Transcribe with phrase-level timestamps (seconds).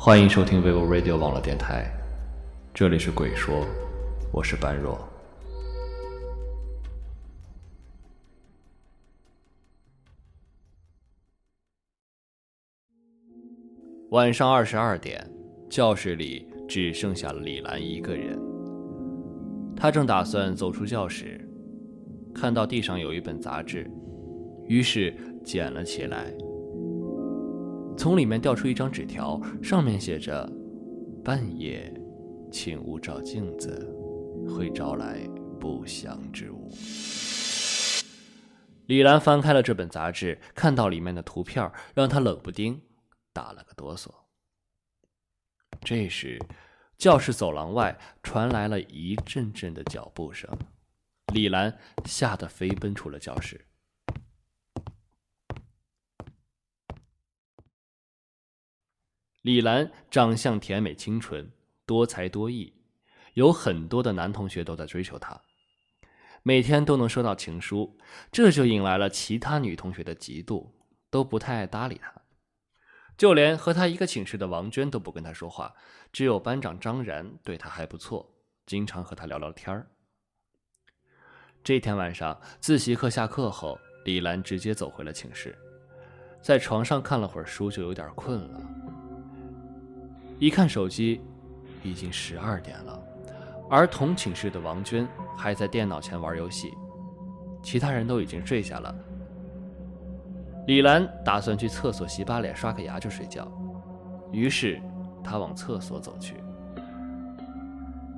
[0.00, 1.92] 欢迎收听 vivo Radio 网络电台，
[2.72, 3.66] 这里是鬼说，
[4.32, 4.96] 我是般若。
[14.10, 15.28] 晚上二十二点，
[15.68, 18.38] 教室里只剩下了李兰一个人。
[19.76, 21.44] 他正打算走出教室，
[22.32, 23.90] 看到地上有一本杂志，
[24.68, 25.12] 于是
[25.44, 26.32] 捡了起来。
[27.98, 30.48] 从里面掉出一张纸条，上面写着
[31.24, 31.92] ：“半夜，
[32.52, 33.92] 请勿照镜子，
[34.46, 35.18] 会招来
[35.58, 36.70] 不祥之物。”
[38.86, 42.80] 李兰翻开了这本杂志，看到里面的图片，让她冷不丁
[43.32, 44.08] 打了个哆嗦。
[45.80, 46.38] 这时，
[46.96, 50.48] 教室走廊外传来了一阵阵的脚步声，
[51.34, 53.60] 李兰吓得飞奔出了教室。
[59.48, 61.50] 李兰长相甜美清纯，
[61.86, 62.74] 多才多艺，
[63.32, 65.40] 有很多的男同学都在追求她，
[66.42, 67.96] 每天都能收到情书，
[68.30, 70.72] 这就引来了其他女同学的嫉妒，
[71.08, 72.12] 都不太爱搭理她。
[73.16, 75.74] 就连和她一个寝室的王娟都不跟她说话，
[76.12, 78.30] 只有班长张然对她还不错，
[78.66, 79.86] 经常和她聊聊天儿。
[81.64, 85.56] 这天晚上自习课下课后，李兰直接走回了寝室，
[86.42, 88.60] 在床上看了会儿书，就有点困了。
[90.38, 91.20] 一看手机，
[91.82, 93.02] 已经十二点了，
[93.68, 96.72] 而同寝室的王娟还在电脑前玩游戏，
[97.60, 98.94] 其他人都已经睡下了。
[100.68, 103.50] 李兰打算去厕所洗把脸、刷个牙就睡觉，
[104.30, 104.80] 于是
[105.24, 106.34] 她往厕所走去。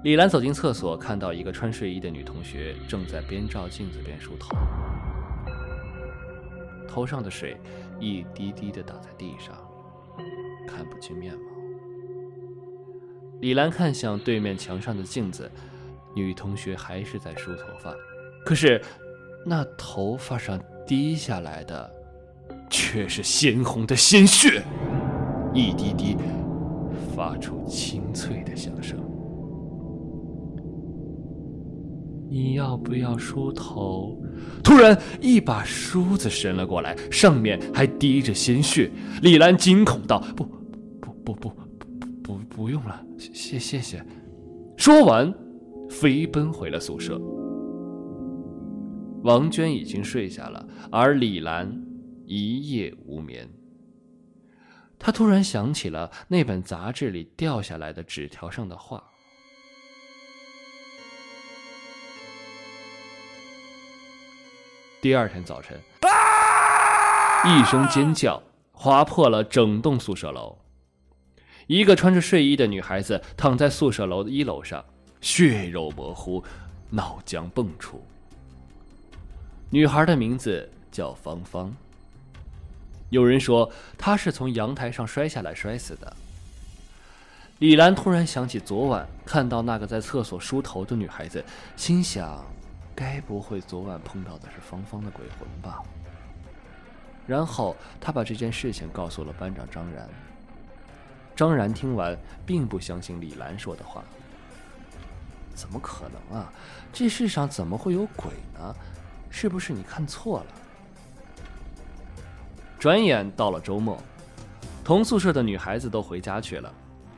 [0.05, 4.49] 李兰走进厕所，看到一个穿睡衣的女同学正在边照镜子边梳头，
[6.87, 7.57] 头上的水
[7.99, 9.55] 一滴滴的打在地上，
[10.67, 11.60] 看不清面貌。
[13.41, 15.51] 李兰看向对面墙上的镜子，
[16.15, 17.95] 女同学还是在梳头发，
[18.45, 18.81] 可是
[19.47, 21.91] 那头发上滴下来的
[22.69, 24.63] 却是鲜红的鲜血，
[25.55, 26.17] 一滴滴
[27.17, 28.99] 发出清脆的响声。
[32.29, 34.23] 你要不要梳头？
[34.63, 38.91] 突然，一把梳子伸了过来，上面还滴着鲜血。
[39.23, 40.45] 李兰惊恐道：“不，
[41.01, 41.53] 不，不，不。”
[42.61, 44.05] 不，用了，谢谢谢。
[44.77, 45.33] 说完，
[45.89, 47.19] 飞奔回了宿舍。
[49.23, 51.75] 王娟已经睡下了，而李兰
[52.27, 53.49] 一夜无眠。
[54.99, 59.03] 她突然想起了那本杂志里掉下来的纸条上的话。
[65.01, 65.81] 第二天早晨，
[67.47, 70.59] 一声尖叫划破了整栋宿舍楼。
[71.71, 74.85] 一个穿着睡衣的女孩子躺在宿舍楼的一楼上，
[75.21, 76.43] 血肉模糊，
[76.91, 78.05] 脑浆迸出。
[79.71, 81.73] 女孩的名字叫芳芳。
[83.11, 86.17] 有人说她是从阳台上摔下来摔死的。
[87.61, 91.45] 李兰突然想起昨晚看到那个在厕所梳头的女孩子，
[91.77, 92.45] 心想：
[92.97, 95.81] 该不会昨晚碰到的是芳芳的鬼魂吧？
[97.29, 100.09] 然后她把这件事情告诉了班长张然。
[101.41, 102.15] 张然听完，
[102.45, 104.05] 并不相信李兰说的话。
[105.55, 106.53] 怎么可能啊？
[106.93, 108.77] 这世上怎么会有鬼呢？
[109.31, 110.47] 是不是你看错了？
[112.79, 113.97] 转眼到了周末，
[114.85, 116.71] 同宿舍的女孩子都回家去了，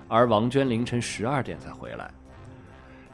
[0.07, 2.09] 而王娟凌晨十二点才回来。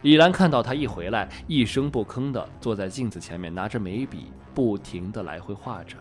[0.03, 5.97] 李兰看到她一回来，一声不吭的坐在镜子前面，拿着眉笔，不停的来回画着。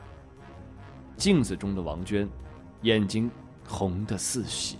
[1.15, 2.27] 镜子中的王娟，
[2.81, 3.31] 眼睛
[3.65, 4.75] 红的似血。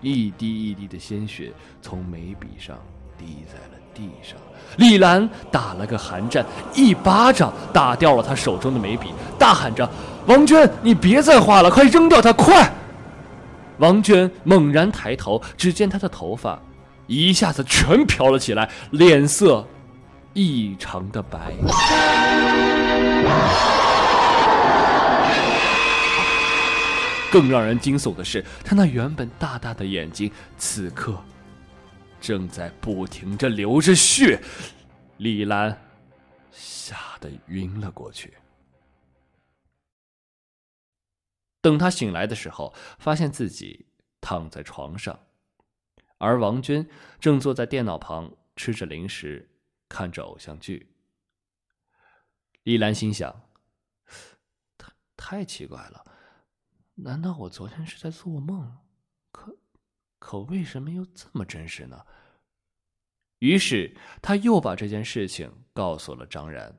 [0.00, 1.52] 一滴一滴的鲜血
[1.82, 2.78] 从眉笔上
[3.18, 4.38] 滴在了地上，
[4.76, 6.44] 李兰打了个寒战，
[6.74, 9.88] 一巴掌打掉了他手中的眉笔，大喊着
[10.26, 12.72] ：“王娟，你别再画了，快扔掉它，快！”
[13.78, 16.58] 王娟猛然抬头，只见她的头发
[17.06, 19.66] 一下子全飘了起来，脸色
[20.32, 21.52] 异常的白。
[27.30, 31.22] 更让人惊悚的是，他那原本大大的眼睛，此刻
[32.20, 34.42] 正在不停着流着血。
[35.18, 35.80] 李兰
[36.50, 38.34] 吓得晕了过去。
[41.60, 43.86] 等他醒来的时候，发现自己
[44.20, 45.20] 躺在床上，
[46.18, 46.88] 而王娟
[47.20, 49.48] 正坐在电脑旁吃着零食，
[49.88, 50.88] 看着偶像剧。
[52.62, 53.42] 李兰心想：
[54.78, 56.04] 太太奇怪了。
[57.02, 58.78] 难道我昨天是在做梦？
[59.32, 59.56] 可
[60.18, 62.04] 可为什么又这么真实呢？
[63.38, 66.78] 于是他又把这件事情告诉了张然。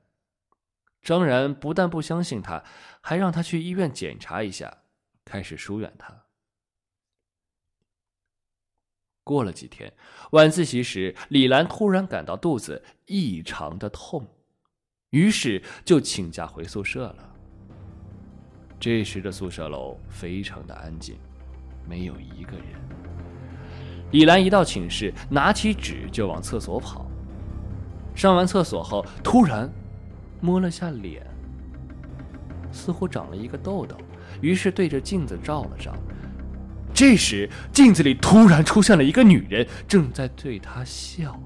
[1.01, 2.63] 张然不但不相信他，
[3.01, 4.83] 还让他去医院检查一下，
[5.25, 6.25] 开始疏远他。
[9.23, 9.91] 过了几天，
[10.33, 14.27] 晚自习时，李兰突然感到肚子异常的痛，
[15.09, 17.35] 于是就请假回宿舍了。
[18.81, 21.15] 这时的宿舍楼非常的安静，
[21.87, 22.65] 没有一个人。
[24.09, 27.05] 李兰一到寝室，拿起纸就往厕所跑。
[28.15, 29.69] 上完厕所后，突然。
[30.43, 31.23] 摸了下脸，
[32.71, 33.95] 似乎长了一个痘痘，
[34.41, 35.95] 于是对着镜子照了照。
[36.91, 41.39] 这时，镜子里突然出现了一个女人，正在对她笑。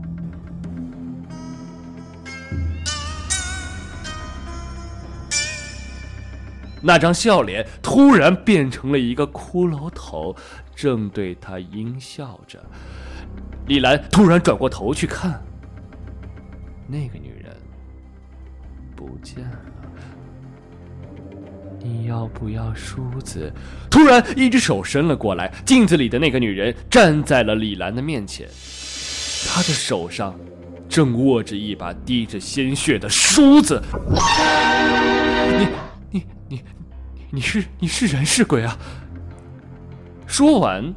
[6.86, 10.36] 那张笑脸突然变成了一个骷髅头，
[10.76, 12.64] 正对他阴笑着。
[13.68, 15.44] 李兰突然转过头去看，
[16.88, 17.56] 那个女人。
[18.96, 19.60] 不见了，
[21.80, 23.52] 你要不要梳子？
[23.90, 28.48] 突然，一只手伸了过来，镜子里的那个女人站在了李兰的面前，
[29.48, 30.34] 她的手上
[30.88, 33.82] 正握着一把滴着鲜血的梳子。
[35.60, 35.68] 你、
[36.12, 36.64] 你、你、
[37.36, 38.80] 你是你是人是鬼啊？
[40.26, 40.96] 说完，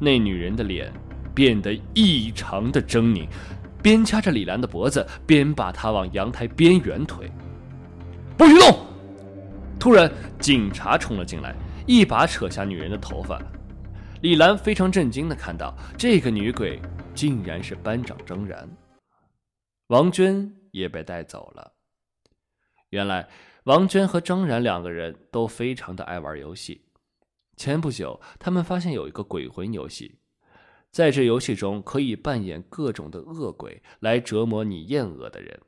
[0.00, 0.90] 那女人的脸
[1.34, 3.28] 变得异常的狰狞。
[3.82, 7.30] 边掐着李兰的脖子，边把她往阳台边缘推。
[8.34, 8.86] 不许动！
[9.78, 10.10] 突然，
[10.40, 11.54] 警察冲了进来，
[11.86, 13.38] 一把扯下女人的头发。
[14.22, 16.80] 李兰非常震惊的看到，这个女鬼
[17.14, 18.66] 竟然是班长张然。
[19.88, 21.72] 王娟也被带走了。
[22.88, 23.28] 原来，
[23.64, 26.82] 王娟和张然两个人都非常的爱玩游戏。
[27.56, 30.20] 前不久，他们发现有一个鬼魂游戏。
[30.90, 35.60] 在这游戏中，可以扮演各种的恶鬼来折磨你厌恶的人，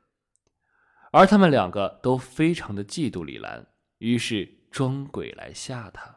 [1.11, 3.67] 而他们两个都非常的嫉妒李兰，
[3.97, 6.15] 于是装鬼来吓她。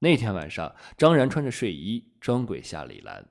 [0.00, 3.30] 那天晚上，张然穿着睡衣装鬼吓李兰，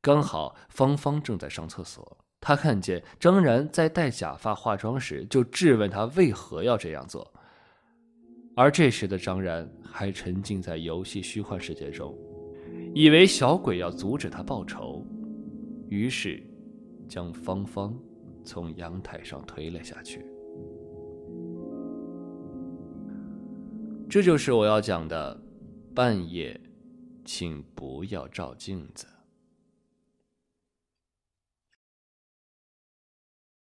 [0.00, 7.32] 刚好芳芳正在上厕所，他看见张然在戴假发化妆时，就质问他为何要这样做，
[8.56, 12.12] 而这时的张然还沉浸在游戏虚幻世界中。
[12.94, 15.06] 以为小鬼要阻止他报仇，
[15.88, 16.42] 于是
[17.08, 17.96] 将芳芳
[18.44, 20.26] 从阳台上推了下去。
[24.10, 25.40] 这就是我要讲的，
[25.94, 26.60] 半夜，
[27.24, 29.06] 请不要照镜子。